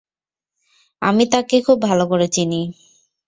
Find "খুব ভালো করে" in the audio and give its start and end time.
1.61-2.27